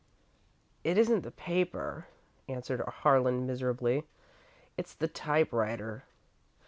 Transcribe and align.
"It 0.83 0.97
isn't 0.97 1.21
the 1.21 1.29
paper," 1.29 2.07
answered 2.49 2.81
Harlan, 2.81 3.45
miserably; 3.45 4.05
"it's 4.75 4.95
the 4.95 5.07
typewriter." 5.07 6.05